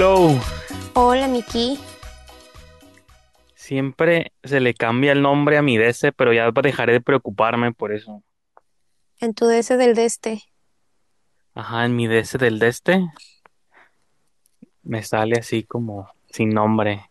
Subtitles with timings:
[0.00, 0.38] Hello.
[0.94, 1.76] Hola, Miki.
[3.56, 7.92] Siempre se le cambia el nombre a mi DC, pero ya dejaré de preocuparme por
[7.92, 8.22] eso.
[9.18, 10.44] En tu DS del de este.
[11.52, 13.10] Ajá, en mi DS del Deste
[14.84, 17.10] me sale así como sin nombre.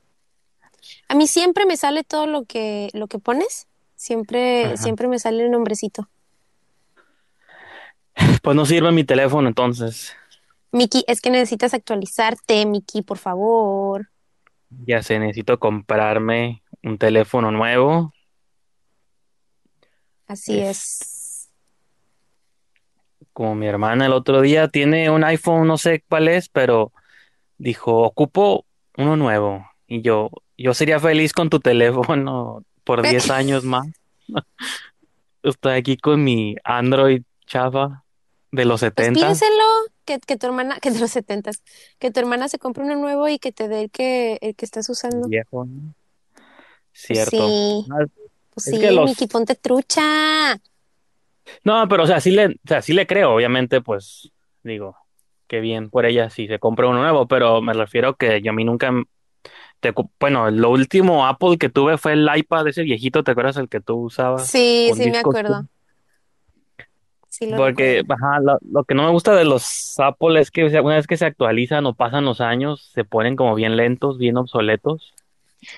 [1.09, 3.67] A mí siempre me sale todo lo que, lo que pones.
[3.97, 4.77] Siempre, Ajá.
[4.77, 6.07] siempre me sale el nombrecito.
[8.41, 10.15] Pues no sirve mi teléfono entonces.
[10.77, 14.09] Miki, es que necesitas actualizarte, Miki, por favor.
[14.85, 18.13] Ya sé, necesito comprarme un teléfono nuevo.
[20.27, 21.49] Así Es- es.
[23.33, 26.91] Como mi hermana el otro día tiene un iPhone, no sé cuál es, pero
[27.57, 28.65] dijo, ocupo
[28.97, 29.65] uno nuevo.
[29.87, 33.87] Y yo, yo sería feliz con tu teléfono por 10 años más.
[35.43, 38.03] Estoy aquí con mi Android chafa
[38.51, 39.27] de los Pues 70.
[39.27, 39.63] pídeselo,
[40.05, 41.61] que, que tu hermana, que de los setentas,
[41.99, 44.65] que tu hermana se compre uno nuevo y que te dé el que, el que
[44.65, 45.27] estás usando.
[45.27, 45.93] viejo, ¿no?
[47.07, 47.29] Pues Cierto.
[47.29, 48.05] sí, Ah,
[48.53, 50.59] pues Es sí, que los- Miki, ponte trucha.
[51.63, 54.31] No, pero o sea, sí le, o sea, sí le creo, obviamente, pues
[54.63, 54.97] digo,
[55.47, 58.53] qué bien por ella si se compra uno nuevo, pero me refiero que yo a
[58.53, 58.91] mí nunca,
[59.79, 63.69] te, bueno, lo último Apple que tuve fue el iPad ese viejito, ¿te acuerdas el
[63.69, 64.47] que tú usabas?
[64.47, 65.67] Sí, sí me acuerdo.
[67.37, 70.63] Sí lo Porque, ajá, lo, lo que no me gusta de los Apple es que
[70.63, 73.77] o sea, una vez que se actualizan o pasan los años, se ponen como bien
[73.77, 75.13] lentos, bien obsoletos.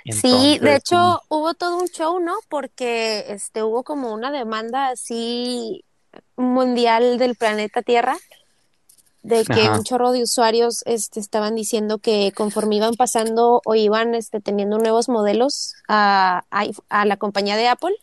[0.09, 2.35] Sí, de hecho hubo todo un show, ¿no?
[2.49, 5.83] Porque este hubo como una demanda así
[6.35, 8.17] mundial del planeta Tierra
[9.23, 9.77] de que Ajá.
[9.77, 14.77] un chorro de usuarios este estaban diciendo que conforme iban pasando o iban este teniendo
[14.77, 17.94] nuevos modelos a, a, a la compañía de Apple,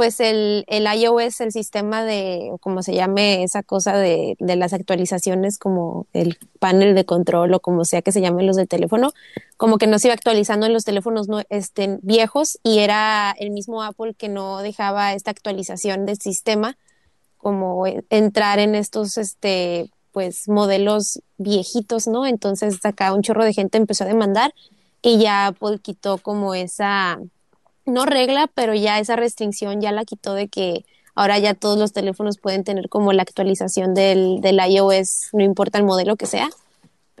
[0.00, 4.72] pues el, el iOS, el sistema de, como se llame esa cosa de, de las
[4.72, 9.12] actualizaciones, como el panel de control o como sea que se llamen los del teléfono,
[9.58, 13.50] como que no se iba actualizando en los teléfonos nue- este, viejos y era el
[13.50, 16.78] mismo Apple que no dejaba esta actualización del sistema
[17.36, 22.24] como e- entrar en estos este pues modelos viejitos, ¿no?
[22.24, 24.54] Entonces acá un chorro de gente empezó a demandar
[25.02, 27.18] y ya Apple quitó como esa
[27.86, 31.92] no regla, pero ya esa restricción ya la quitó de que ahora ya todos los
[31.92, 36.48] teléfonos pueden tener como la actualización del, del iOS, no importa el modelo que sea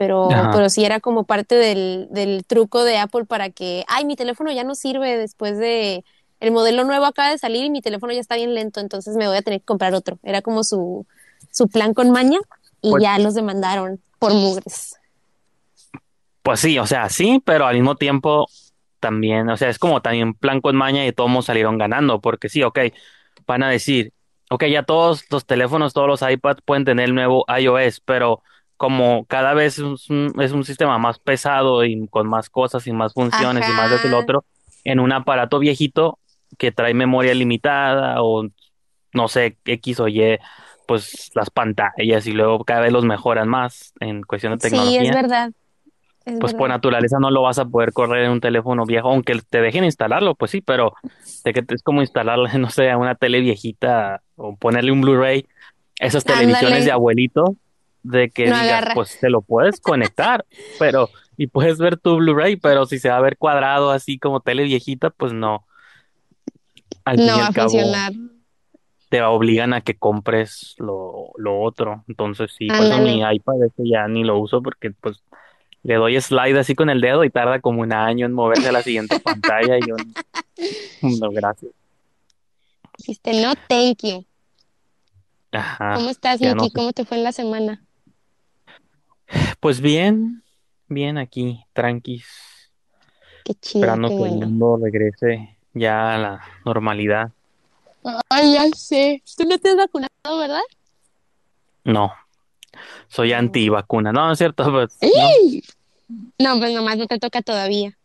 [0.00, 0.50] pero, Ajá.
[0.50, 4.50] pero sí era como parte del, del truco de Apple para que, ay, mi teléfono
[4.50, 6.06] ya no sirve después de,
[6.40, 9.28] el modelo nuevo acaba de salir y mi teléfono ya está bien lento, entonces me
[9.28, 10.18] voy a tener que comprar otro.
[10.22, 11.04] Era como su,
[11.50, 12.38] su plan con maña
[12.80, 14.96] y Pues- ya los demandaron por mugres.
[16.42, 18.46] Pues sí, o sea, sí, pero al mismo tiempo
[19.00, 22.62] también, o sea, es como también plan con maña y todos salieron ganando, porque sí,
[22.62, 22.78] ok,
[23.46, 24.12] van a decir,
[24.50, 28.42] ok, ya todos los teléfonos, todos los iPads pueden tener el nuevo iOS, pero
[28.76, 32.92] como cada vez es un, es un sistema más pesado y con más cosas y
[32.92, 34.16] más funciones y más de Ajá.
[34.16, 34.44] otro,
[34.84, 36.18] en un aparato viejito
[36.58, 38.46] que trae memoria limitada o
[39.12, 40.38] no sé, X o Y,
[40.86, 44.70] pues las pantallas y luego cada vez los mejoran más en cuestión de Sí, es
[44.70, 45.52] tecnología verdad.
[46.26, 49.40] Es pues por naturaleza no lo vas a poder correr en un teléfono viejo, aunque
[49.48, 50.94] te dejen instalarlo, pues sí, pero
[51.44, 55.46] de que es como instalarle, no sé, a una tele viejita o ponerle un Blu-ray,
[55.98, 57.56] esas televisiones de abuelito,
[58.02, 60.44] de que No digas, pues te lo puedes conectar,
[60.78, 64.40] pero, y puedes ver tu Blu-ray, pero si se va a ver cuadrado así como
[64.40, 65.66] tele viejita, pues no.
[67.04, 68.12] Al fin No y va al a cabo, funcionar.
[69.08, 72.04] te obligan a que compres lo, lo otro.
[72.08, 73.02] Entonces sí, Ándale.
[73.02, 75.22] mi iPad ese ya ni lo uso porque pues
[75.82, 78.72] le doy slide así con el dedo y tarda como un año en moverse a
[78.72, 79.96] la siguiente pantalla y yo
[81.20, 81.72] no, gracias.
[82.98, 84.24] Dijiste, no, thank you.
[85.52, 86.68] Ajá, ¿Cómo estás, ya no Miki?
[86.70, 86.74] sé.
[86.74, 87.82] ¿Cómo te fue en la semana?
[89.60, 90.42] Pues bien,
[90.88, 92.26] bien aquí, tranquis,
[93.44, 97.30] Qué chido, esperando qué que el mundo regrese ya a la normalidad.
[98.28, 99.22] Ay, ya sé.
[99.36, 100.62] Tú no te has vacunado, ¿verdad?
[101.84, 102.12] No,
[103.08, 104.12] soy anti-vacuna.
[104.12, 104.98] No, no es cierto, pues
[106.38, 106.58] no.
[106.58, 107.96] Pues nomás no te toca todavía.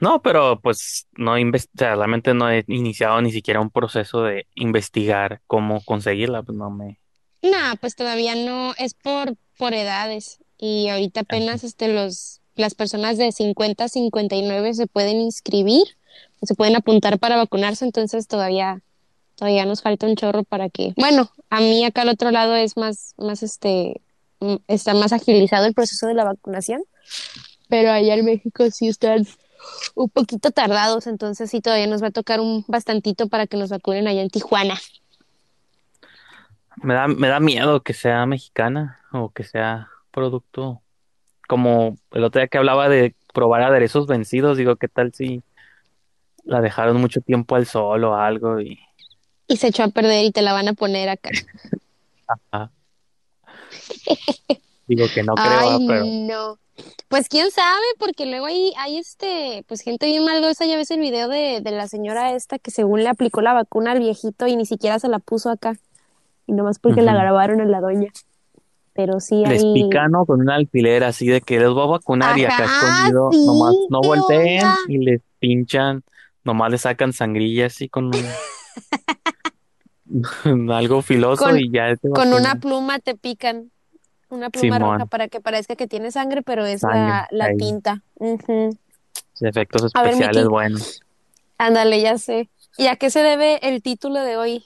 [0.00, 4.46] No, pero pues no o sea, realmente no he iniciado ni siquiera un proceso de
[4.54, 6.98] investigar cómo conseguirla, pues no me...
[7.42, 10.38] No, pues todavía no, es por, por edades.
[10.56, 15.84] Y ahorita apenas este, los, las personas de 50 a 59 se pueden inscribir,
[16.42, 18.80] se pueden apuntar para vacunarse, entonces todavía,
[19.40, 22.76] todavía nos falta un chorro para que, bueno, a mí acá al otro lado es
[22.76, 24.02] más, más este,
[24.40, 26.82] mm, está más agilizado el proceso de la vacunación,
[27.70, 29.26] pero allá en México sí están
[29.94, 33.70] un poquito tardados, entonces sí todavía nos va a tocar un bastantito para que nos
[33.70, 34.78] vacunen allá en Tijuana.
[36.82, 40.82] Me da, me da miedo que sea mexicana o que sea producto
[41.48, 45.42] como el otro día que hablaba de probar aderezos vencidos, digo, ¿qué tal si
[46.44, 48.60] la dejaron mucho tiempo al sol o algo?
[48.60, 48.80] Y,
[49.50, 51.30] Y se echó a perder y te la van a poner acá.
[52.26, 52.70] ajá,
[54.86, 56.58] digo que no creo, Ay, pero no.
[57.08, 61.00] Pues quién sabe, porque luego hay, hay este, pues gente bien maldosa, ya ves el
[61.00, 64.56] video de, de la señora esta que según le aplicó la vacuna al viejito y
[64.56, 65.76] ni siquiera se la puso acá.
[66.46, 68.10] Y nomás porque la grabaron a la doña.
[68.94, 69.74] Pero sí Les hay.
[69.74, 70.24] pica, ¿no?
[70.26, 73.86] Con un alfiler así de que les voy a vacunar y acá escondido, nomás sí,
[73.90, 74.22] no qué onda.
[74.26, 76.02] volteen y les pinchan,
[76.44, 78.12] nomás le sacan sangrilla así con un-
[80.72, 83.70] algo filoso Con, y ya te con una pluma te pican,
[84.28, 88.02] una pluma roja para que parezca que tiene sangre, pero es sangre, la, la tinta.
[89.40, 90.78] Efectos ver, especiales, Miki, bueno.
[91.58, 92.48] ándale, ya sé.
[92.76, 94.64] ¿Y a qué se debe el título de hoy?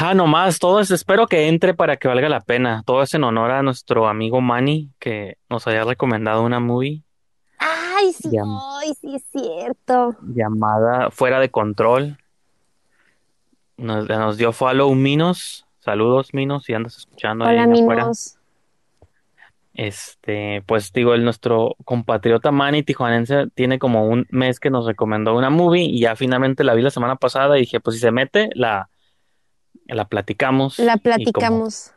[0.00, 2.82] Ah, nomás, todo es, espero que entre para que valga la pena.
[2.84, 7.02] Todo es en honor a nuestro amigo Manny, que nos haya recomendado una movie
[8.02, 10.16] Ay, sí, ay, sí es cierto.
[10.22, 12.18] llamada Fuera de Control.
[13.82, 15.66] Nos, nos dio follow Minos.
[15.80, 18.02] Saludos, Minos, si andas escuchando Hola, ahí afuera.
[18.04, 18.38] Minos.
[19.74, 25.34] Este, pues digo, el nuestro compatriota Manny tijuanense tiene como un mes que nos recomendó
[25.34, 28.12] una movie y ya finalmente la vi la semana pasada y dije, pues si se
[28.12, 28.88] mete, la,
[29.86, 31.92] la platicamos La como, platicamos.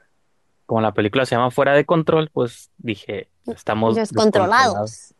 [0.66, 5.14] como la película se llama Fuera de Control, pues dije, estamos descontrolados.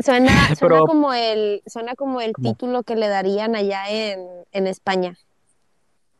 [0.00, 4.20] Suena, suena Pero como el, suena como el título que le darían allá en,
[4.52, 5.16] en España.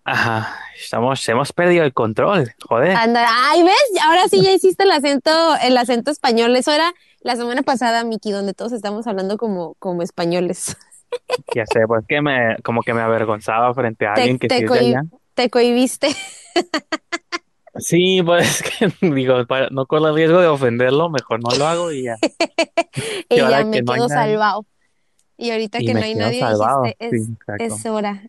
[0.05, 3.75] Ajá, estamos, hemos perdido el control, joder, Anda, ay, ¿ves?
[4.05, 5.31] Ahora sí ya hiciste el acento,
[5.63, 6.55] el acento español.
[6.57, 10.77] Eso era la semana pasada, Miki, donde todos estamos hablando como, como españoles.
[11.55, 14.57] ya sé, pues que me, como que me avergonzaba frente a Te, alguien que sí
[14.61, 15.03] te, cohi- allá.
[15.35, 16.09] te cohibiste.
[17.77, 21.93] Sí, pues que digo, para no correr el riesgo de ofenderlo, mejor no lo hago
[21.93, 22.17] y ya.
[23.29, 24.67] Y Y ya que me no quedo salvado.
[25.37, 26.83] Y ahorita y que no hay nadie, salvado.
[26.83, 28.23] dijiste, Sí, es, es hora.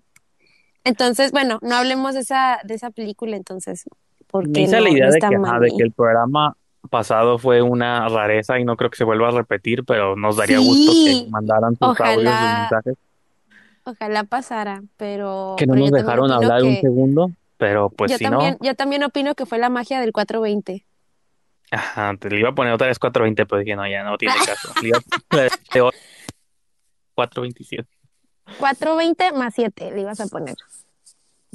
[0.86, 4.90] Entonces, bueno, no hablemos de esa, de esa película entonces, Me porque la no, no
[4.92, 6.56] idea de que, ajá, de que el programa
[6.90, 10.60] pasado fue una rareza y no creo que se vuelva a repetir, pero nos daría
[10.60, 12.98] gusto que mandaran sus audios, sus ojalá, mensajes,
[13.84, 18.26] ojalá pasara, pero, que no pero nos dejaron hablar un segundo, pero pues yo si
[18.26, 20.86] no, yo también opino que fue la magia del 420.
[21.72, 24.36] ajá, te le iba a poner otra vez 420, pero dije, no, ya no tiene
[24.46, 24.72] caso.
[24.84, 25.92] Le iba a poner de hoy
[27.16, 27.95] 427.
[28.60, 30.56] 420 más 7 le ibas a poner.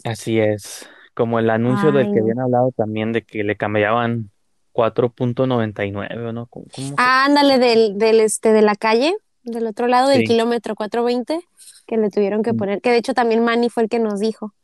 [0.04, 2.24] Así es, como el anuncio del que no.
[2.24, 4.30] habían hablado también de que le cambiaban
[4.72, 6.46] 4.99, ¿o no?
[6.46, 7.12] ¿Cómo, cómo se?
[7.24, 10.24] Ándale del, del este de la calle, del otro lado del Sí.
[10.24, 11.40] kilómetro 420,
[11.86, 14.54] que le tuvieron que poner, que de hecho también Manny fue el que nos dijo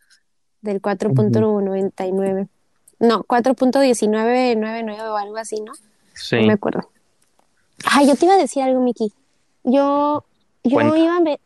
[0.63, 2.49] del ujú, 4.99.
[3.01, 5.73] No, 4.1999 o algo así, ¿no?
[6.35, 6.91] No me Sí, acuerdo.
[7.85, 9.13] Ay, yo te iba a decir algo, Miki.
[9.65, 10.25] Yo,
[10.69, 10.97] yo cuenta.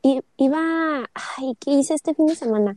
[0.03, 2.77] iba iba, ay, ¿qué hice este fin de semana?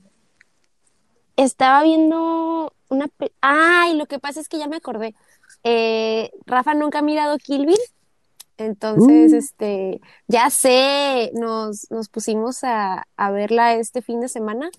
[1.36, 3.10] Estaba viendo una,
[3.42, 5.16] ay, lo que pasa es que ya me acordé.
[5.64, 7.80] Eh, Rafa nunca ha mirado Kill Bill,
[8.58, 14.70] entonces, Uh, este, ya sé, nos, nos pusimos a, a verla este fin de semana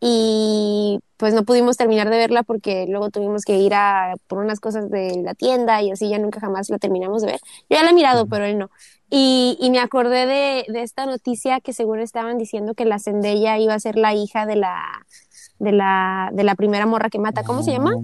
[0.00, 4.60] y pues no pudimos terminar de verla porque luego tuvimos que ir a por unas
[4.60, 7.40] cosas de la tienda y así ya nunca jamás la terminamos de ver.
[7.68, 8.70] Yo ya la he mirado, pero él no.
[9.10, 13.58] Y, y me acordé de, de esta noticia que seguro estaban diciendo que la Zendaya
[13.58, 14.84] iba a ser la hija de la,
[15.58, 17.42] de la, de la primera morra que mata.
[17.42, 17.94] ¿Cómo se llama?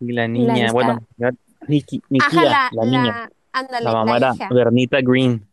[0.00, 1.32] Y la niña, bueno, Ajá,
[1.66, 2.00] Nikia,
[2.44, 3.30] la, la niña.
[3.52, 4.48] ándale, la mamá era hija.
[4.50, 5.46] Bernita Green.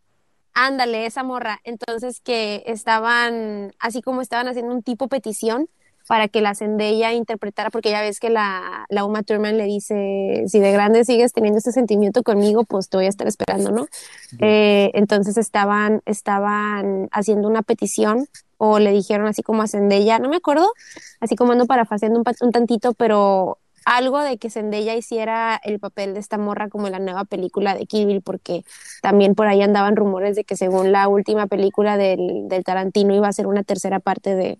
[0.53, 1.59] Ándale, esa morra.
[1.63, 5.67] Entonces que estaban, así como estaban haciendo un tipo petición
[6.07, 10.43] para que la Zendaya interpretara, porque ya ves que la, la Uma Thurman le dice,
[10.47, 13.87] si de grande sigues teniendo este sentimiento conmigo, pues te voy a estar esperando, ¿no?
[14.29, 14.37] Sí.
[14.39, 20.29] Eh, entonces estaban, estaban haciendo una petición o le dijeron así como a Zendaya, no
[20.29, 20.71] me acuerdo,
[21.19, 26.13] así como ando parafaseando un, un tantito, pero algo de que Zendaya hiciera el papel
[26.13, 28.63] de esta morra como en la nueva película de Kill Bill, porque
[29.01, 33.27] también por ahí andaban rumores de que según la última película del, del Tarantino iba
[33.27, 34.57] a ser una tercera parte de,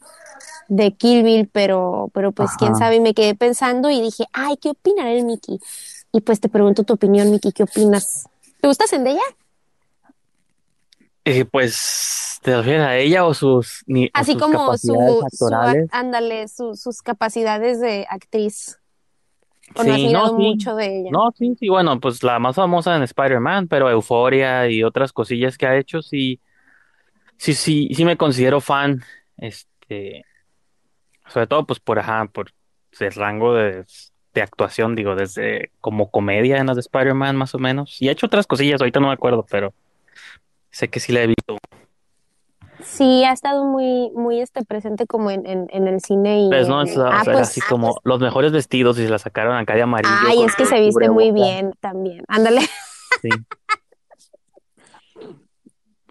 [0.67, 4.57] de Kill Bill, pero, pero pues quién sabe, y me quedé pensando y dije, ay,
[4.57, 5.59] ¿qué opinará el Mickey?
[6.11, 8.27] Y pues te pregunto tu opinión, Mickey, ¿qué opinas?
[8.61, 9.21] ¿Te gusta Zendaya?
[11.27, 15.47] Eh, pues, ¿te refieres a ella o sus, ni, o Así sus como capacidades su,
[15.91, 18.77] ándale, su- sus capacidades de actriz,
[19.75, 20.41] o no has Sí, no, mirado sí.
[20.43, 21.09] mucho de ella.
[21.11, 25.57] No, sí, sí, bueno, pues la más famosa en Spider-Man, pero Euphoria y otras cosillas
[25.57, 26.39] que ha hecho, sí,
[27.37, 29.01] sí, sí, sí me considero fan,
[29.37, 30.25] este,
[31.27, 32.51] sobre todo pues por, ajá, por
[32.99, 33.85] el rango de
[34.35, 38.01] de actuación, digo, desde como comedia en las de Spider-Man más o menos.
[38.01, 39.73] Y ha hecho otras cosillas, ahorita no me acuerdo, pero
[40.69, 41.57] sé que sí la he visto.
[42.83, 46.67] Sí, ha estado muy, muy este presente como en, en, en el cine y Pues
[46.67, 49.55] no, en- o ah, sea, pues, así como los mejores vestidos y se la sacaron
[49.55, 50.13] acá de amarillo.
[50.27, 52.23] ay, es que se viste muy bien también.
[52.27, 52.59] Ándale.
[53.21, 53.29] sí.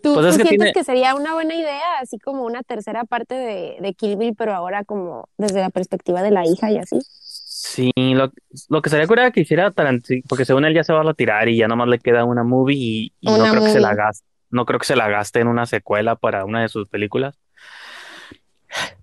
[0.04, 3.04] ¿Tú, Pues tú que sientes tiene- que sería una buena idea, así como una tercera
[3.04, 6.76] parte de, de Kill Bill, pero ahora como desde la perspectiva de la hija y
[6.78, 7.00] así?
[7.08, 8.30] Sí, lo,
[8.68, 11.48] lo que sería curada que hiciera Tarantino, porque según él ya se va a retirar
[11.48, 14.26] y ya nomás le queda una movie y, y no creo que se la gaste,
[14.50, 17.38] no creo que se la gaste en una secuela para una de sus películas.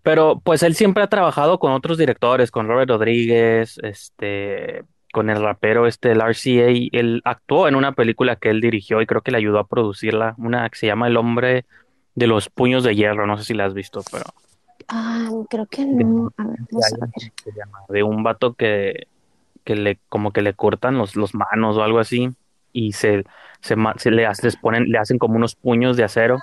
[0.03, 5.41] Pero pues él siempre ha trabajado con otros directores, con Robert Rodríguez, este, con el
[5.41, 6.69] rapero este, el RCA.
[6.91, 10.35] Él actuó en una película que él dirigió y creo que le ayudó a producirla,
[10.37, 11.65] una que se llama El hombre
[12.15, 14.25] de los puños de hierro, no sé si la has visto, pero
[14.87, 16.31] Ah, creo que no.
[16.37, 17.31] A ver, de vamos a alguien, ver.
[17.31, 17.79] ¿cómo se llama?
[17.87, 19.07] De un vato que,
[19.63, 22.29] que le, como que le cortan los, los manos o algo así
[22.73, 23.23] y se,
[23.61, 23.75] se,
[24.11, 26.39] le, les ponen, le hacen como unos puños de acero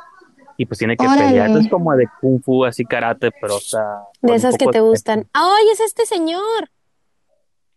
[0.56, 1.50] y pues tiene que pelear.
[1.50, 3.82] Es como de kung fu, así karate, pero o sea,
[4.22, 4.80] de esas que te de...
[4.80, 5.26] gustan.
[5.32, 6.70] ¡Ay, es este señor!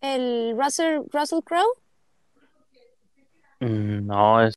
[0.01, 1.77] El Russell, Russell Crowe,
[3.59, 4.55] Mm, No, es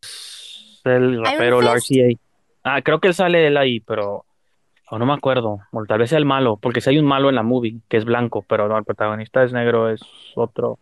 [0.85, 1.69] el rapero, el.
[1.69, 2.19] RCA.
[2.65, 4.25] Ah, creo que sale él ahí, pero
[4.91, 5.59] o no me acuerdo.
[5.73, 7.97] O tal vez sea el malo, porque si hay un malo en la movie que
[7.99, 10.01] es blanco, pero no, el protagonista es negro, es
[10.35, 10.79] otro.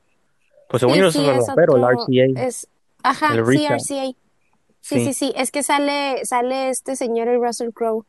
[0.69, 2.69] Pues según Sí, yo es el rapero, el RCA, es,
[3.03, 3.67] ajá, el sí.
[3.67, 3.79] RCA.
[3.81, 4.17] Sí,
[4.81, 8.05] sí, Sí, sí, es que sale, sale este señor, el Russell Crowe.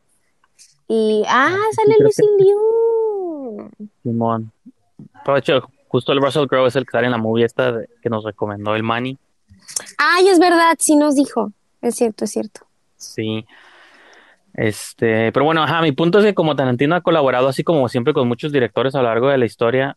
[0.88, 3.70] Y, ah, ah, sale que Liu.
[4.02, 4.52] Simón.
[5.24, 5.38] Pero
[5.94, 8.24] justo el Russell Crowe es el que sale en la movie esta de- que nos
[8.24, 9.16] recomendó el Manny.
[9.96, 11.52] Ay, es verdad, sí nos dijo.
[11.80, 12.66] Es cierto, es cierto.
[12.96, 13.46] Sí.
[14.54, 18.12] Este, pero bueno, ajá, mi punto es que como Tarantino ha colaborado así como siempre
[18.12, 19.96] con muchos directores a lo largo de la historia,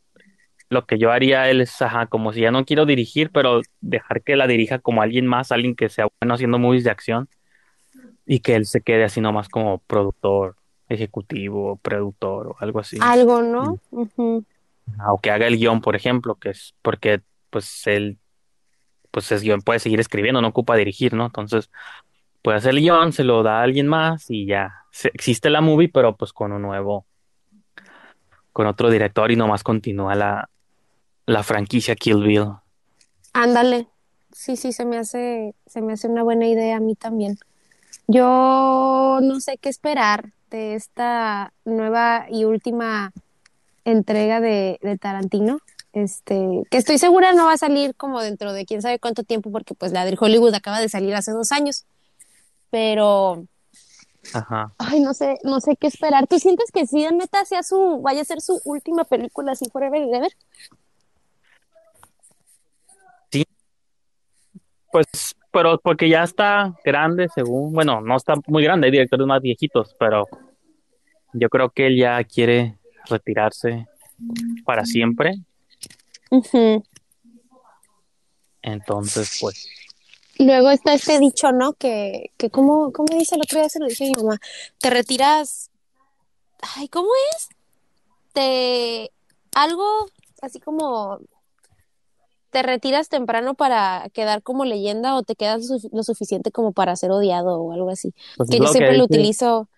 [0.70, 4.22] lo que yo haría él es, ajá, como si ya no quiero dirigir, pero dejar
[4.22, 7.28] que la dirija como alguien más, alguien que sea bueno haciendo movies de acción
[8.24, 10.58] y que él se quede así nomás como productor
[10.90, 13.00] ejecutivo, productor o algo así.
[13.02, 13.42] Algo.
[13.42, 13.80] ¿no?
[13.92, 14.46] Ajá,
[15.10, 18.18] O que haga el guion, por ejemplo, que es porque pues él
[19.12, 21.26] pues es guion, puede seguir escribiendo, no ocupa dirigir, ¿no?
[21.26, 21.72] Entonces
[22.42, 24.86] puede hacer el guion, se lo da a alguien más y ya.
[25.14, 27.06] Existe la movie, pero pues con un nuevo,
[28.54, 30.50] con otro director y nomás continúa la,
[31.26, 32.48] la franquicia Kill Bill.
[33.34, 33.88] Ándale.
[34.32, 37.40] Sí, sí, se me hace, se me hace una buena idea a mí también.
[38.08, 43.12] Yo no sé qué esperar de esta nueva y última
[43.92, 45.60] entrega de, de Tarantino.
[45.94, 49.52] Este, que estoy segura no va a salir como dentro de quién sabe cuánto tiempo,
[49.52, 51.86] porque pues la de Hollywood acaba de salir hace dos años.
[52.70, 53.46] Pero,
[54.34, 54.74] Ajá.
[54.78, 56.28] ay, no sé, no sé qué esperar.
[56.28, 60.02] ¿Tú sientes que sí, neta, sea su, vaya a ser su última película así forever
[60.04, 60.32] and ever?
[63.32, 63.46] Sí,
[64.92, 65.08] pues,
[65.52, 69.96] pero porque ya está grande, según, bueno, no está muy grande, hay directores más viejitos,
[69.98, 70.28] pero
[71.34, 72.78] yo creo que él ya quiere
[73.10, 73.88] retirarse
[74.66, 75.40] para siempre.
[78.62, 79.68] Entonces, pues,
[80.40, 81.74] Luego está este dicho, ¿no?
[81.74, 83.70] Que, que ¿cómo, cómo dice el otro día?
[83.70, 84.40] Se lo dije a mi mamá.
[84.80, 85.72] Te retiras.
[86.76, 87.50] Ay, ¿cómo es?
[88.34, 89.12] Te.
[89.56, 90.08] Algo
[90.42, 91.20] así como.
[92.52, 96.96] Te retiras temprano para quedar como leyenda o te quedas lo, lo suficiente como para
[96.96, 98.14] ser odiado o algo así.
[98.38, 99.70] pues Que yo que siempre lo utilizo.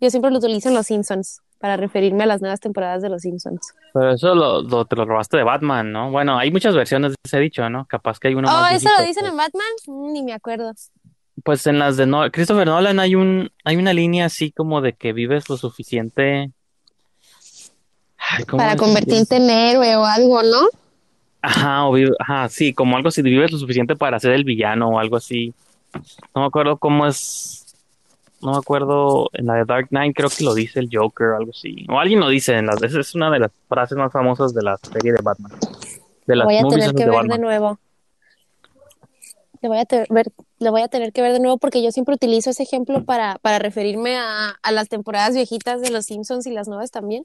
[0.00, 3.22] Yo siempre lo utilizo en Los Simpsons para referirme a las nuevas temporadas de Los
[3.22, 3.60] Simpsons.
[3.92, 6.10] pero eso lo, lo- te lo robaste de Batman, ¿no?
[6.10, 7.86] Bueno, hay muchas versiones de ese dicho, ¿no?
[7.86, 9.30] Capaz que hay uno Oh, más ¿eso lo dicen pues.
[9.32, 9.66] en Batman?
[9.86, 10.72] Mm, ni me acuerdo.
[11.44, 14.94] Pues en las de no Christopher Nolan hay un, hay una línea así como de
[14.94, 16.50] que vives lo suficiente.
[18.18, 20.68] Ay, ¿cómo Para convertirte en héroe o algo, ¿no?
[21.42, 24.88] Ajá, o vive- ajá, sí, como algo así, vives lo suficiente para ser el villano
[24.88, 25.54] o algo así.
[26.34, 27.65] No me acuerdo cómo es,
[28.42, 31.36] no me acuerdo, en la de Dark Knight creo que lo dice el Joker o
[31.36, 31.86] algo así.
[31.88, 34.62] O alguien lo dice, en las, esa es una de las frases más famosas de
[34.62, 35.52] la serie de Batman.
[36.26, 37.78] De Lo las voy a tener que de ver de nuevo.
[39.62, 41.90] Lo voy a te- ver, lo voy a tener que ver de nuevo porque yo
[41.90, 46.46] siempre utilizo ese ejemplo para, para referirme a, a las temporadas viejitas de Los Simpsons
[46.46, 47.24] y las nuevas también.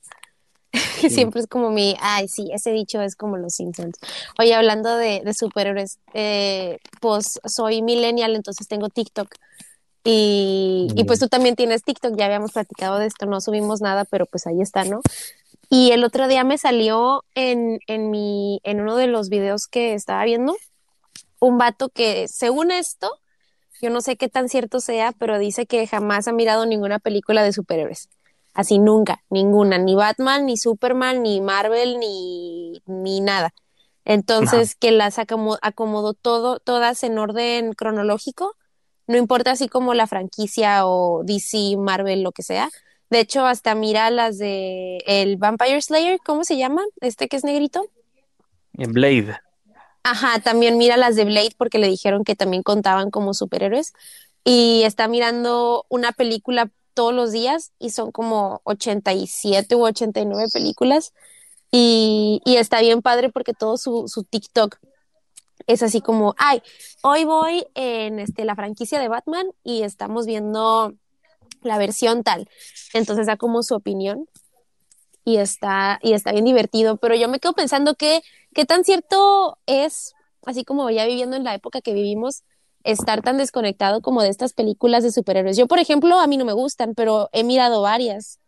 [1.01, 1.15] Que Sí.
[1.15, 3.97] siempre es como mi, ay, sí, ese dicho es como Los Simpsons.
[4.39, 9.33] Oye, hablando de, de superhéroes, eh, pues soy millennial, entonces tengo TikTok.
[10.03, 14.05] Y, y pues tú también tienes TikTok, ya habíamos platicado de esto, no subimos nada,
[14.05, 15.01] pero pues ahí está, ¿no?
[15.69, 19.93] Y el otro día me salió en, en mi, en uno de los videos que
[19.93, 20.55] estaba viendo,
[21.39, 23.11] un vato que, según esto,
[23.81, 27.43] yo no sé qué tan cierto sea, pero dice que jamás ha mirado ninguna película
[27.43, 28.09] de superhéroes.
[28.53, 33.53] Así nunca, ninguna, ni Batman, ni Superman, ni Marvel, ni, ni nada.
[34.03, 38.55] Entonces, que las acomo- acomodó todo, todas en orden cronológico,
[39.11, 42.69] no importa así como la franquicia o DC, Marvel, lo que sea.
[43.09, 46.81] De hecho, hasta mira las de el Vampire Slayer, ¿cómo se llama?
[47.01, 47.85] Este que es negrito.
[48.73, 49.37] En Blade.
[50.03, 53.93] Ajá, también mira las de Blade porque le dijeron que también contaban como superhéroes.
[54.43, 61.13] Y está mirando una película todos los días y son como 87 u 89 películas.
[61.69, 64.77] Y, y está bien padre porque todo su, su TikTok
[65.67, 66.61] es así como, ay,
[67.03, 70.93] hoy voy en este, la franquicia de Batman y estamos viendo
[71.61, 72.49] la versión tal.
[72.93, 74.27] Entonces da como su opinión
[75.23, 78.21] y está, y está bien divertido, pero yo me quedo pensando que,
[78.53, 80.13] qué tan cierto es,
[80.45, 82.43] así como ya viviendo en la época que vivimos,
[82.83, 85.55] estar tan desconectado como de estas películas de superhéroes.
[85.55, 88.40] Yo, por ejemplo, a mí no me gustan, pero he mirado varias.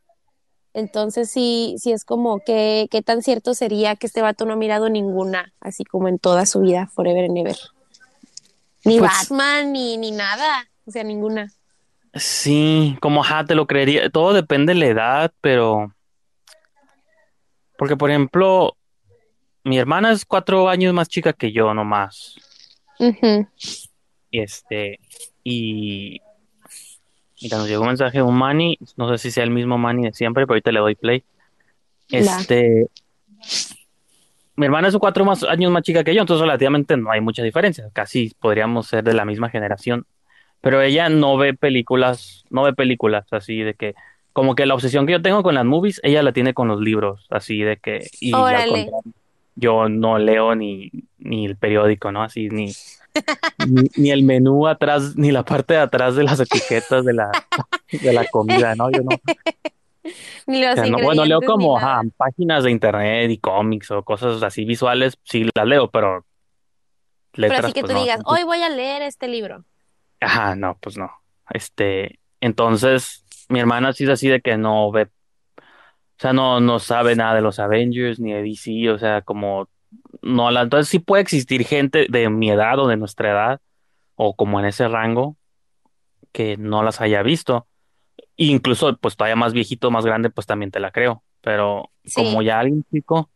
[0.74, 4.58] Entonces sí, sí es como que qué tan cierto sería que este vato no ha
[4.58, 7.56] mirado ninguna, así como en toda su vida, forever and ever.
[8.86, 11.52] Ni Pues- Batman, ni, ni nada, o sea, ninguna.
[12.16, 14.10] Sí, como ajá, te lo creería.
[14.10, 15.94] Todo depende de la edad, pero.
[17.78, 18.76] Porque, por ejemplo,
[19.64, 22.36] mi hermana es cuatro años más chica que yo, nomás.
[23.00, 23.48] Ujú.
[24.30, 25.00] Y este.
[25.44, 26.22] Y.
[27.44, 28.80] Mira, nos llegó un mensaje de un Manny.
[28.96, 31.24] No sé si sea el mismo Manny de siempre, pero ahorita le doy play.
[32.10, 32.88] Este.
[34.56, 37.44] Mi hermana es cuatro más, años más chica que yo, entonces relativamente no hay mucha
[37.44, 37.90] diferencia.
[37.92, 40.06] Casi podríamos ser de la misma generación.
[40.62, 43.96] Pero ella no ve películas, no ve películas así de que,
[44.32, 46.80] como que la obsesión que yo tengo con las movies, ella la tiene con los
[46.80, 48.68] libros, así de que, y al Órale.
[48.68, 49.14] contrario,
[49.56, 52.24] yo no leo ni, ni el periódico, ¿no?
[52.24, 52.72] Así, ni,
[53.68, 57.32] ni, ni el menú atrás, ni la parte de atrás de las etiquetas de la,
[57.92, 58.90] de la comida, ¿no?
[58.92, 59.12] Yo no,
[60.72, 64.66] o sea, no, bueno, leo como, ajá, páginas de internet y cómics o cosas así
[64.66, 66.26] visuales, sí las leo, pero
[67.40, 68.02] Pero letras, así que pues tú no.
[68.02, 69.64] digas, hoy voy a leer este libro.
[70.20, 71.12] Ajá, no, pues no.
[71.50, 76.80] Este, entonces, mi hermana sí es así de que no ve, o sea, no, no
[76.80, 79.68] sabe nada de los Avengers ni de DC, o sea, como,
[80.24, 83.62] no, la, entonces sí puede existir gente de mi edad o de nuestra edad,
[84.16, 85.38] o como en ese rango,
[86.32, 87.68] que no las haya visto.
[88.38, 91.24] E incluso, pues todavía más viejito, más grande, pues también te la creo.
[91.42, 93.30] Pero como ya alguien chico,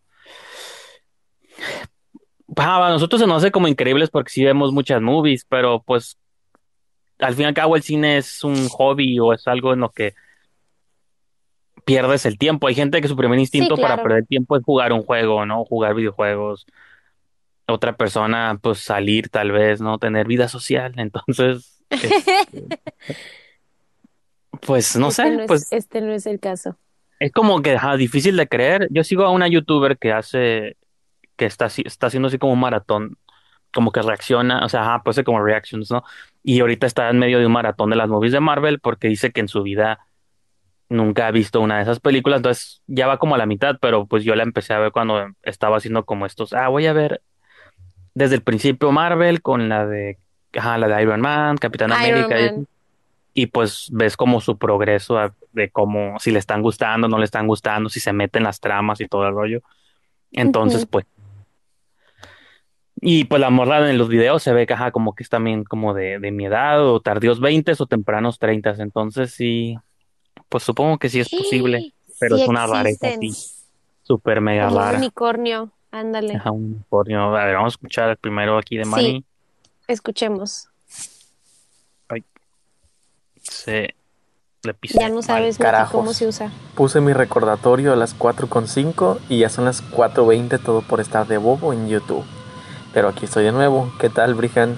[2.55, 6.17] ah, a nosotros se nos hace como increíbles porque sí vemos muchas movies, pero pues
[7.19, 9.91] al fin y al cabo el cine es un hobby o es algo en lo
[9.91, 10.13] que
[11.87, 12.67] pierdes el tiempo.
[12.67, 14.03] Hay gente que su primer instinto para claro.
[14.03, 15.65] perder tiempo es jugar un juego, ¿no?
[15.65, 16.67] Jugar videojuegos.
[17.69, 19.99] Otra persona, pues salir tal vez, ¿no?
[19.99, 20.93] Tener vida social.
[20.97, 22.25] Entonces, este,
[24.61, 26.77] pues no Este sé, no es, pues este no es el caso.
[27.19, 28.87] es como que ajá, difícil de creer.
[28.91, 30.77] Yo sigo a una youtuber que hace,
[31.37, 33.17] que está, así- está haciendo así como un maratón,
[33.73, 36.03] como que reacciona, o sea, ajá, pues hace como reactions, ¿no?
[36.43, 39.31] Y ahorita está en medio de un maratón de las movies de Marvel porque dice
[39.33, 40.06] que en su vida
[40.89, 44.05] nunca ha visto una de esas películas, entonces ya va como a la mitad, pero
[44.05, 47.21] pues yo la empecé a ver cuando estaba haciendo como estos, ah, voy a ver
[48.13, 50.17] desde el principio Marvel con la de,
[50.57, 52.67] ajá, la de Iron Man, Capitán Iron América, y, Man.
[53.33, 57.25] y pues ves como su progreso a- de cómo, si le están gustando, no le
[57.25, 59.61] están gustando, si se meten las tramas y todo el rollo.
[60.31, 61.05] Entonces, pues,
[62.99, 65.63] y pues la morra en los videos se ve que, ajá, como que es también
[65.63, 69.77] como de, de mi edad, o tardíos 20 o tempranos 30, entonces sí,
[70.49, 73.29] pues supongo que sí es posible, pero Sí es una rareza existen.
[73.31, 73.53] así,
[74.03, 74.97] súper mega Como un rara.
[74.97, 75.71] unicornio.
[75.91, 76.35] Ándale.
[76.35, 77.35] Ajá, un unicornio.
[77.35, 78.89] A ver, vamos a escuchar el primero aquí de Sí.
[78.89, 79.25] Manny.
[79.87, 80.67] Escuchemos.
[82.09, 82.23] Ay,
[83.41, 83.95] se
[84.63, 85.57] le pisé Ya no sabes
[85.91, 86.51] cómo se usa.
[86.75, 91.37] Puse mi recordatorio a las 4.5 y ya son las 4.20 todo por estar de
[91.37, 92.25] bobo en YouTube.
[92.93, 93.91] Pero aquí estoy de nuevo.
[93.99, 94.77] ¿Qué tal, Brijan?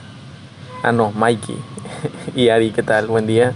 [0.84, 1.58] Ah, no, Mikey.
[2.36, 3.08] y Ari, ¿qué tal?
[3.08, 3.54] Buen día.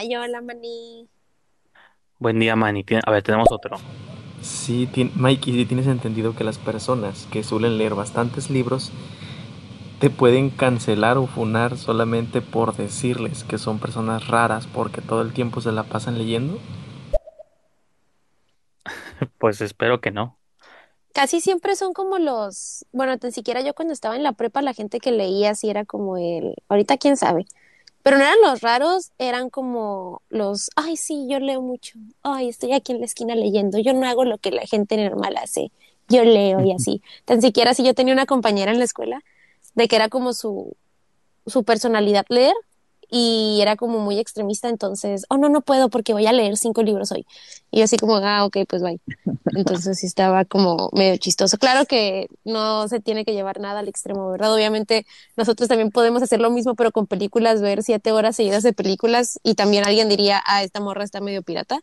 [0.00, 1.10] Ay, hola, maní.
[2.18, 2.54] Buen día.
[2.86, 3.76] Tien- A ver, tenemos otro.
[4.40, 8.92] Sí, Mikey, sí tienes entendido que las personas que suelen leer bastantes libros
[10.00, 15.34] te pueden cancelar o funar solamente por decirles que son personas raras porque todo el
[15.34, 16.58] tiempo se la pasan leyendo.
[19.36, 20.38] Pues espero que no.
[21.12, 24.72] Casi siempre son como los, bueno, tan siquiera yo cuando estaba en la prepa, la
[24.72, 27.44] gente que leía así era como el, ahorita quién sabe,
[28.02, 32.72] pero no eran los raros, eran como los, ay, sí, yo leo mucho, ay, estoy
[32.72, 35.70] aquí en la esquina leyendo, yo no hago lo que la gente normal hace,
[36.08, 37.02] yo leo y así.
[37.24, 39.22] Tan siquiera si yo tenía una compañera en la escuela
[39.74, 40.76] de que era como su,
[41.46, 42.54] su personalidad leer
[43.10, 46.82] y era como muy extremista, entonces, oh no, no puedo porque voy a leer cinco
[46.82, 47.26] libros hoy.
[47.70, 49.00] Y así como, ah, ok, pues bye.
[49.56, 51.58] Entonces sí estaba como medio chistoso.
[51.58, 54.54] Claro que no se tiene que llevar nada al extremo, ¿verdad?
[54.54, 58.72] Obviamente nosotros también podemos hacer lo mismo, pero con películas, ver siete horas seguidas de
[58.72, 61.80] películas y también alguien diría, ah, esta morra está medio pirata.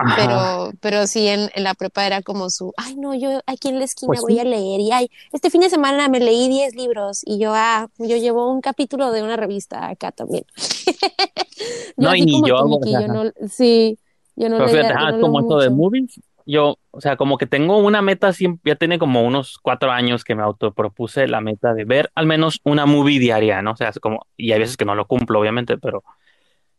[0.00, 0.14] Ajá.
[0.16, 3.78] Pero, pero sí en, en la prepa era como su, ay no, yo aquí en
[3.80, 4.40] la esquina Pues voy sí.
[4.40, 7.88] a leer y ay, este fin de semana me leí 10 libros y yo, ah,
[7.98, 10.44] yo llevo un capítulo de una revista acá también.
[11.96, 13.98] No, y ni yo hago, yo no, sí,
[14.36, 16.20] yo no Pero leía- fíjate, yo no como esto de movies.
[16.46, 20.24] Yo, o sea, como que tengo una meta, siempre, ya tiene como unos cuatro años
[20.24, 23.72] que me autopropuse la meta de ver al menos una movie diaria, ¿no?
[23.72, 26.04] O sea, es como, y hay veces que no lo cumplo, obviamente, pero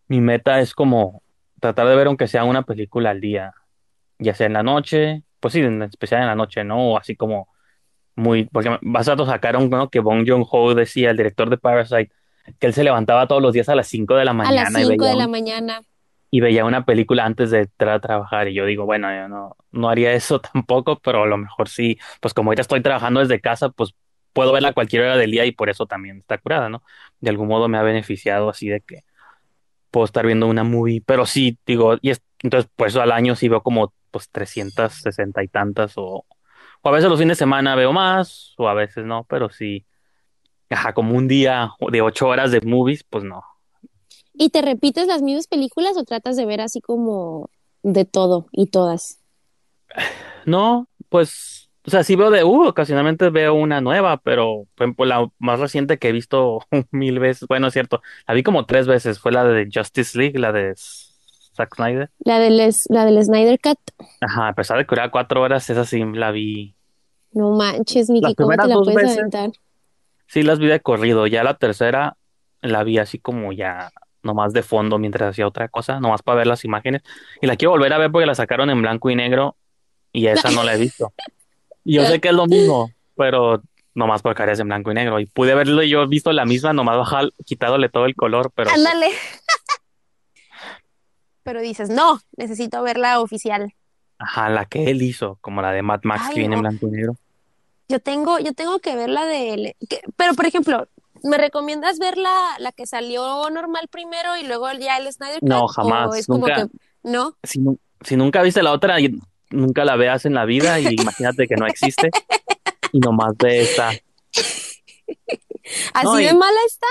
[0.07, 1.21] mi meta es como
[1.59, 3.53] tratar de ver aunque sea una película al día,
[4.19, 6.91] ya sea en la noche, pues sí, en especial en la noche, ¿no?
[6.93, 7.49] O así como
[8.15, 9.89] muy, porque vas a sacar un, ¿no?
[9.89, 12.11] que Bong Joon-ho decía, el director de Parasite,
[12.59, 14.81] que él se levantaba todos los días a las 5 de la A las mañana
[14.81, 15.81] y 5 veía de la un- mañana.
[16.31, 19.55] y veía una película antes de entrar a trabajar y yo digo, bueno, yo no,
[19.71, 23.41] no haría eso tampoco, pero a lo mejor sí, pues como ahorita estoy trabajando desde
[23.41, 23.95] casa, pues
[24.33, 26.83] puedo verla a cualquier hora del día y por eso también está curada, ¿no?
[27.19, 29.03] De algún modo me ha beneficiado así de que
[29.91, 33.35] puedo estar viendo una movie, pero sí, digo, y es, entonces por eso al año
[33.35, 36.25] sí veo como pues 360 y tantas o,
[36.81, 39.85] o a veces los fines de semana veo más o a veces no, pero sí,
[40.69, 43.43] ajá, como un día de ocho horas de movies, pues no.
[44.33, 47.49] ¿Y te repites las mismas películas o tratas de ver así como
[47.83, 49.19] de todo y todas?
[50.45, 55.05] No, pues, o sea, sí veo de, uh, ocasionalmente veo una nueva, pero por ejemplo,
[55.05, 56.59] la más reciente que he visto
[56.91, 60.37] mil veces, bueno, es cierto, la vi como tres veces, fue la de Justice League,
[60.37, 62.11] la de Zack Snyder.
[62.19, 62.57] La del,
[62.89, 63.79] la del Snyder Cut.
[64.21, 66.75] Ajá, a pesar de que era cuatro horas, esa sí la vi,
[67.31, 69.49] No manches, Miki, ¿cómo te la puedes veces- aventar?
[70.27, 72.15] sí las vi de corrido, ya la tercera
[72.61, 73.89] la vi así como ya
[74.21, 77.01] nomás de fondo mientras hacía otra cosa, nomás para ver las imágenes,
[77.41, 79.55] y la quiero volver a ver porque la sacaron en blanco y negro,
[80.11, 81.11] y esa no la he visto.
[81.83, 83.61] Y yo sé que es lo mismo, pero
[83.95, 85.19] nomás porque es en blanco y negro.
[85.19, 85.53] Y pude
[85.85, 89.07] y yo visto la misma, nomás bajar, quitándole todo el color, pero Ándale.
[91.43, 93.73] Pero dices, no, necesito ver la oficial.
[94.19, 96.87] ajá, la que él hizo, como la de Mad Max Ay, que viene en blanco
[96.87, 97.15] y negro.
[97.87, 100.87] Yo tengo, yo tengo que ver la de, que- pero por ejemplo,
[101.23, 105.49] ¿me recomiendas ver la, la que salió normal primero y luego ya el Snyder Cut?
[105.49, 106.67] No, ¿O jamás, es como nunca.
[106.67, 107.35] que, no?
[107.41, 107.59] Si,
[108.01, 108.99] si nunca viste la otra,
[109.49, 112.09] nunca la veas en la vida y imagínate que no existe
[112.91, 113.89] y nomás ve esta.
[115.93, 116.87] ¿Así No, y- de mala está?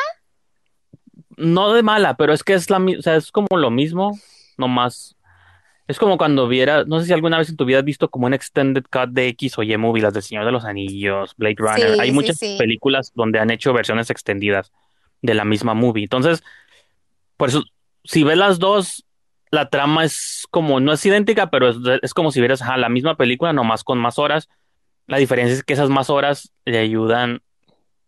[1.37, 4.19] No de mala, pero es que es la, o sea, es como lo mismo,
[4.57, 5.15] nomás.
[5.87, 8.27] Es como cuando vieras, no sé si alguna vez en tu vida has visto como
[8.27, 11.55] un extended cut de X o Y movie, las del Señor de los Anillos, Blade
[11.57, 11.95] Runner.
[11.95, 12.57] Sí, Hay sí, muchas sí.
[12.59, 14.73] películas donde han hecho versiones extendidas
[15.23, 16.03] de la misma movie.
[16.05, 16.43] Entonces,
[17.39, 17.63] por eso,
[18.05, 19.07] si ves las dos,
[19.51, 22.89] la trama es como, no es idéntica, pero es, es como si vieras ajá, la
[22.89, 24.49] misma película, nomás con más horas.
[25.07, 27.41] La diferencia es que esas más horas le ayudan,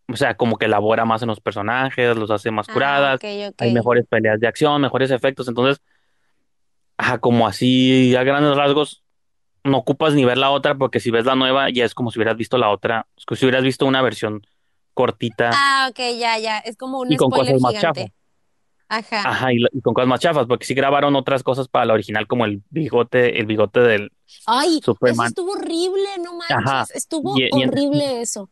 [0.07, 3.73] o sea, como que elabora más en los personajes, los hace más Ah, curadas hay
[3.73, 5.81] mejores peleas de acción, mejores efectos, entonces,
[6.97, 9.03] ajá, como así a grandes rasgos,
[9.63, 12.19] no ocupas ni ver la otra, porque si ves la nueva, ya es como si
[12.19, 14.41] hubieras visto la otra, es como si hubieras visto una versión
[14.93, 16.59] cortita Ah, ok, ya, ya.
[16.59, 18.01] Es como un y con spoiler cosas más gigante.
[18.01, 18.20] chafas.
[18.91, 19.21] Ajá.
[19.29, 22.27] Ajá, y, y con cosas más chafas, porque sí grabaron otras cosas para la original,
[22.27, 24.11] como el bigote, el bigote del
[24.45, 25.27] Ay, eso Superman.
[25.27, 26.57] estuvo horrible, no manches.
[26.57, 26.85] Ajá.
[26.93, 28.49] Estuvo Y- y en- horrible eso.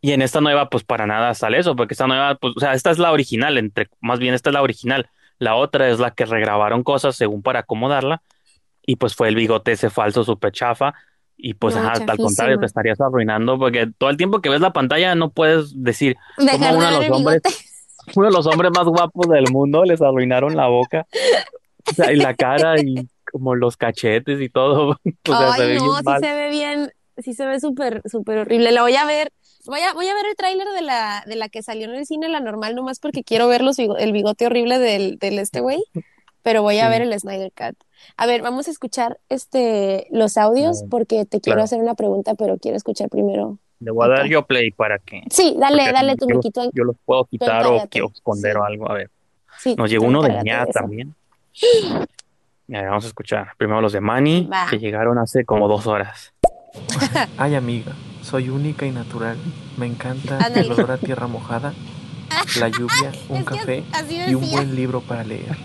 [0.00, 2.74] Y en esta nueva, pues para nada sale eso, porque esta nueva, pues, o sea,
[2.74, 5.08] esta es la original, entre, más bien esta es la original.
[5.38, 8.20] La otra es la que regrabaron cosas según para acomodarla,
[8.84, 10.92] y pues fue el bigote ese falso súper chafa,
[11.36, 14.60] y pues No, ajá, al contrario, te estarías arruinando, porque todo el tiempo que ves
[14.60, 17.64] la pantalla no puedes decir cómo Dejar de uno de los hombres, bigote.
[18.16, 21.06] Uno de los hombres más guapos del mundo les arruinaron la boca,
[21.90, 24.90] o sea, y la cara, y como los cachetes y todo,
[25.28, 26.20] o sea, se Ay, ve no, sí mal.
[26.20, 28.72] se ve bien, sí se ve súper, súper horrible.
[28.72, 29.30] La voy a ver,
[29.66, 32.06] voy a, voy a ver el tráiler de la, de la que salió en el
[32.06, 35.82] cine, la normal, nomás porque quiero ver los el bigote horrible del, del este güey,
[36.42, 36.90] pero voy a Sí.
[36.90, 37.76] ver el Snyder Cut.
[38.16, 41.62] A ver, vamos a escuchar este los audios porque te quiero claro.
[41.64, 43.58] hacer una pregunta, pero quiero escuchar primero.
[43.82, 46.70] Le voy a dar yo play para que Sí, dale, dale tu yo, miquito.
[46.72, 48.58] yo los puedo quitar o quiero esconder sí.
[48.58, 48.90] o algo.
[48.90, 49.10] A ver,
[49.58, 51.14] Sí, nos llegó tú uno de ña también.
[51.92, 52.06] A
[52.68, 53.48] ver, vamos a escuchar.
[53.56, 54.66] Primero los de Manny, Va.
[54.70, 56.32] que llegaron hace como dos horas.
[57.36, 57.92] Ay, amiga,
[58.22, 59.36] soy única y natural.
[59.76, 61.74] Me encanta el olor a tierra mojada,
[62.58, 63.84] la lluvia, un café
[64.28, 65.56] y un buen libro para leer.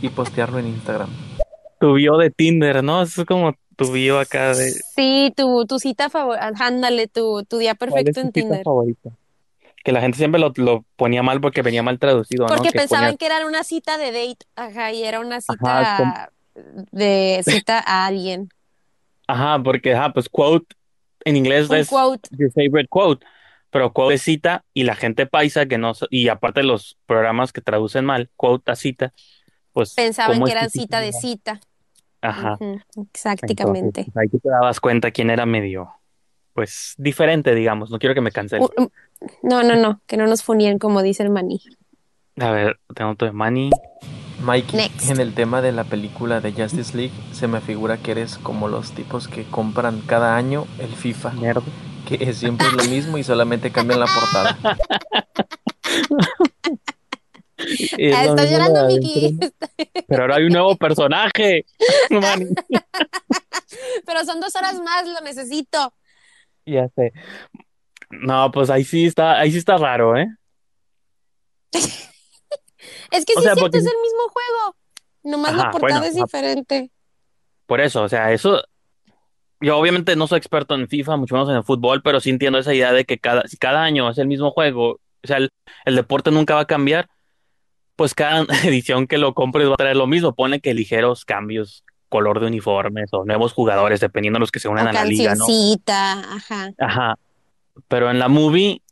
[0.00, 1.08] Y postearlo en Instagram.
[1.80, 3.02] Tu bio de Tinder, ¿no?
[3.02, 4.72] Eso es como tu bio acá de...
[4.72, 8.40] Sí, tu, tu cita favorita, ándale, tu, tu día ¿Cuál es perfecto tu en cita
[8.48, 8.64] Tinder.
[8.64, 9.10] favorita?
[9.84, 12.54] que la gente siempre lo, lo ponía mal porque venía mal traducido, ¿no?
[12.54, 15.50] Porque Que pensaban ponía- que era una cita de date, ajá, y era una Ajá,
[15.84, 16.32] cita
[16.90, 18.48] de cita a alguien.
[19.26, 20.74] Ajá, porque, ajá, pues quote
[21.26, 22.28] en inglés Un es quote.
[22.36, 23.26] your favorite quote,
[23.70, 27.60] pero quote es cita y la gente paisa que no, y aparte los programas que
[27.60, 29.12] traducen mal, quote a cita,
[29.72, 31.60] pues Pensaban ¿cómo que es era sí cita de cita.
[32.24, 34.04] Ajá, entonces exactamente.
[34.04, 35.90] pues, ahí tú te dabas cuenta quién era medio,
[36.52, 38.66] pues diferente, digamos, no quiero que me cancelen.
[38.76, 38.88] Um,
[39.42, 41.60] No, no, no, que no nos funían como dice el maní.
[42.40, 43.70] A ver, tengo otro de Manny.
[44.40, 45.10] Mikey, Next.
[45.10, 48.68] en el tema de la película de Justice League, se me figura que eres como
[48.68, 51.62] los tipos que compran cada año el FIFA, Nerd.
[52.06, 54.78] que siempre es lo mismo y solamente cambian la portada.
[57.66, 59.38] Es lo estás mismo llorando, Miki.
[60.06, 61.64] Pero ahora hay un nuevo personaje.
[64.06, 65.92] Pero son dos horas más, lo necesito.
[66.66, 67.12] Ya sé.
[68.10, 70.28] No, pues ahí sí está, ahí sí está raro, ¿eh?
[73.10, 74.76] Es que O sí sea, es cierto, porque- es el mismo juego.
[75.22, 76.90] Nomás la Ajá, portada bueno, es diferente.
[77.66, 78.62] Por eso, o sea, eso.
[79.60, 82.58] Yo obviamente no soy experto en FIFA, mucho menos en el fútbol, pero sí entiendo
[82.58, 84.90] esa idea de que cada, si cada año es el mismo juego,
[85.22, 85.50] o sea, el,
[85.86, 87.08] el deporte nunca va a cambiar,
[87.96, 90.34] pues cada edición que lo compres va a traer lo mismo.
[90.34, 94.68] Pone que ligeros cambios, color de uniformes o nuevos jugadores, dependiendo de los que se
[94.68, 95.46] unen O a la liga, ¿no?
[95.86, 96.72] ajá.
[96.78, 97.18] Ajá.
[97.88, 98.82] Pero en la movie,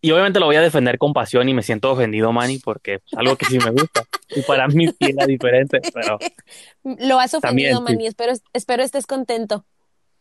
[0.00, 3.02] y obviamente lo voy a defender con pasión y me siento ofendido, Manny, porque es
[3.16, 4.04] algo que sí me gusta.
[4.28, 6.18] Y para mí sí era diferente, pero
[6.84, 7.82] Lo has También, ofendido, sí.
[7.94, 8.06] Manny.
[8.06, 9.64] Espero, espero estés contento.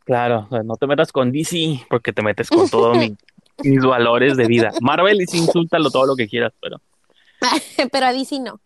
[0.03, 3.15] claro, no te metas con DC, porque te metes con todos mi-
[3.63, 4.71] mis valores de vida.
[4.81, 6.81] Marvel, y sí, insúltalo todo lo que quieras, pero
[7.91, 8.59] Pero a DC no.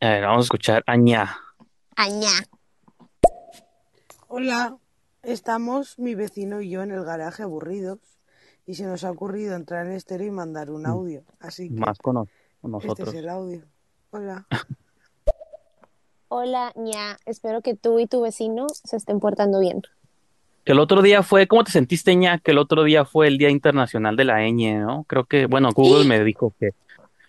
[0.00, 1.36] a ver, vamos a escuchar Añá.
[1.96, 2.30] Añá.
[4.28, 4.76] Hola,
[5.22, 7.98] estamos mi vecino y yo en el garaje aburridos
[8.66, 11.22] y se nos ha ocurrido entrar en estéreo y mandar un audio.
[11.40, 13.08] Así que Más con, este nosotros.
[13.08, 13.62] es el audio.
[14.10, 14.46] Hola.
[16.28, 17.18] Hola, ña.
[17.26, 19.82] Espero que tú y tu vecino se estén portando bien.
[20.64, 22.38] Que el otro día fue, ¿cómo te sentiste, Ña?
[22.38, 25.04] Que el otro día fue el Día Internacional de la ñ, ¿no?
[25.04, 26.70] Creo que, bueno, Google me dijo que,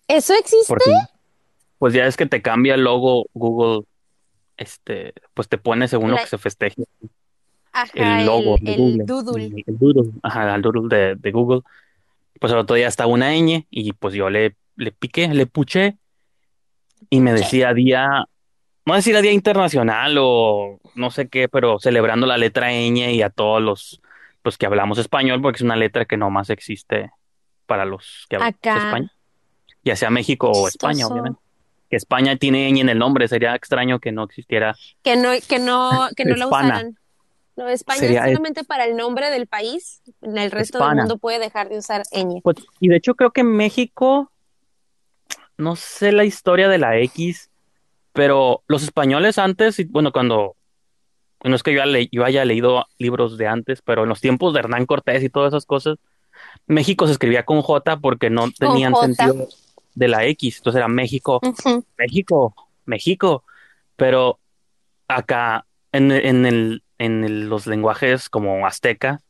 [0.07, 0.65] ¿Eso existe?
[0.67, 0.91] porque,
[1.79, 3.85] pues ya es que te cambia el logo Google,
[4.57, 6.83] este, pues te pone según lo que se festeje.
[7.71, 9.03] Ajá, el logo el, de el Google.
[9.05, 9.45] doodle.
[9.45, 11.61] El, el doodle, ajá, el doodle de, de Google.
[12.39, 15.97] Pues el otro día estaba una ñ y pues yo le, le piqué, le puché
[17.09, 18.25] y me decía día,
[18.85, 23.11] no sé si era día internacional o no sé qué, pero celebrando la letra ñ
[23.11, 24.01] y a todos los
[24.41, 27.11] pues que hablamos español, porque es una letra que nomás existe
[27.65, 28.75] para los que hablamos Acá.
[28.75, 29.11] español,
[29.83, 31.39] ya sea México o España, obviamente.
[31.89, 34.75] Que España tiene ñ en el nombre, sería extraño que no existiera.
[35.03, 36.97] Que no, que no, que no la usaran.
[37.55, 40.01] No, España Sería- es solamente para el nombre del país.
[40.23, 41.01] En el resto del Hispana.
[41.03, 42.41] mundo puede dejar de usar ñ.
[42.41, 44.31] Pues, y de hecho creo que en México,
[45.57, 47.51] no sé la historia de la X,
[48.11, 50.55] pero los españoles antes, bueno, cuando,
[51.43, 54.19] no es que yo, haya le- yo haya leído libros de antes, pero en los
[54.21, 55.97] tiempos de Hernán Cortés y todas esas cosas,
[56.65, 59.47] México se escribía con J porque no tenían sentido
[59.95, 61.39] de la X, entonces era México.
[61.97, 63.43] México, México,
[63.95, 64.39] pero
[65.07, 69.21] acá en, en el, en el- los lenguajes como azteca,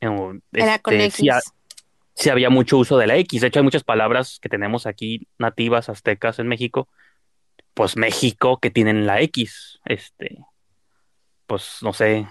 [0.00, 1.14] en- Era con este, X.
[1.16, 1.40] sí ha-
[2.14, 3.40] sí había mucho uso de la X.
[3.40, 6.88] De hecho, hay muchas palabras que tenemos aquí nativas aztecas en México,
[7.74, 9.78] pues México que tienen la X.
[9.86, 10.38] Este,
[11.46, 12.28] pues no sé,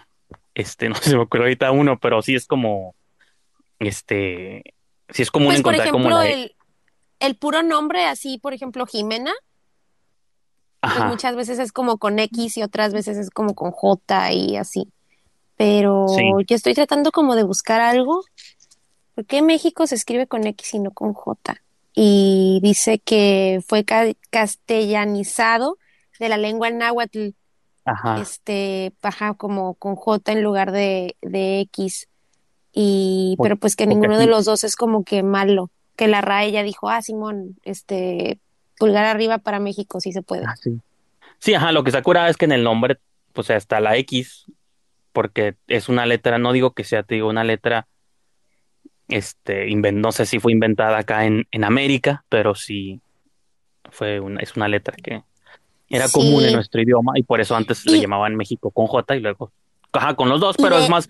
[0.54, 2.96] este, no se me ocurre ahorita uno, pero sí es como,
[3.80, 4.64] este,
[5.10, 6.56] sí es común Pues, por encontrar como la el,
[7.20, 9.34] el puro nombre, así, por ejemplo, Jimena,
[10.82, 14.56] pues muchas veces es como con X y otras veces es como con J y
[14.56, 14.88] así.
[15.58, 16.24] Pero Sí.
[16.48, 18.24] yo estoy tratando como de buscar algo.
[19.14, 21.62] ¿Por qué México se escribe con X y no con J?
[21.94, 25.78] Y dice que fue ca- castellanizado
[26.20, 27.30] de la lengua náhuatl,
[27.84, 28.22] Ajá.
[28.22, 32.08] este, ajá, como con J en lugar de, de X.
[32.72, 35.72] Y, pero pues que ninguno de los dos es como que malo.
[36.00, 38.40] Que la RAE ya dijo, ah, Simón, este,
[38.78, 40.46] pulgar arriba para México, sí se puede.
[40.48, 40.80] Ah, sí.
[41.40, 42.98] Sí, ajá, lo que está curado es que en el nombre,
[43.34, 44.46] pues está la X,
[45.12, 47.86] porque es una letra, no digo que sea, te digo, una letra,
[49.08, 53.02] este, no sé si fue inventada acá en, en América, pero sí
[53.92, 55.24] fue una, es una letra que
[55.90, 56.14] era Sí.
[56.14, 59.20] común en nuestro idioma y por eso antes le Y- llamaban México con J y
[59.20, 59.52] luego,
[59.92, 61.10] ajá, con los dos, pero de- es más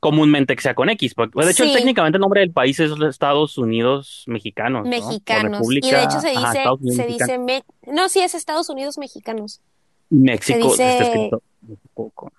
[0.00, 1.72] comúnmente que sea con X, porque de hecho Sí.
[1.74, 5.58] técnicamente el nombre del país es los Estados Unidos mexicanos, mexicanos.
[5.58, 9.60] República, Y de hecho se dice, se dice, me- no, sí es Estados Unidos mexicanos.
[10.08, 12.32] México se está dice- escrito México con-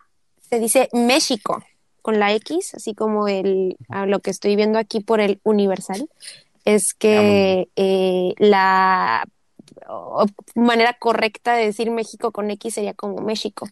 [0.50, 1.64] Se dice México
[2.02, 6.10] con la X, así como el, a lo que estoy viendo aquí por el Universal.
[6.64, 9.28] es que eh, la
[10.56, 13.68] manera correcta de decir México con X sería como México,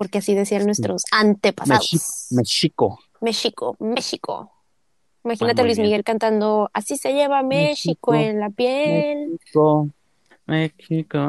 [0.00, 2.28] porque así decían nuestros antepasados.
[2.30, 2.98] México.
[3.20, 4.50] México, México.
[5.24, 5.78] Imagínate Luis.
[5.78, 9.32] Miguel cantando Así se lleva México México, en la piel.
[9.32, 9.88] México.
[10.46, 11.28] México.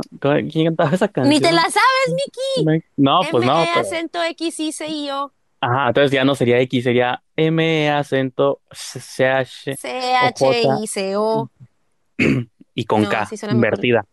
[0.50, 1.34] ¿Quién cantaba esa canción?
[1.34, 2.66] Ni te la sabes, Miki.
[2.66, 3.58] Me- No, pues no.
[3.62, 5.34] M, pero- acento X, I, C, I, O.
[5.60, 11.50] Ajá, entonces ya no sería X, sería M, acento, CH C, H, I, C, O.
[12.74, 14.06] y con No, K, sí invertida,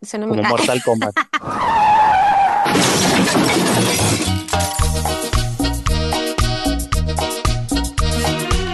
[0.42, 0.48] como.
[0.48, 1.14] Mortal Kombat.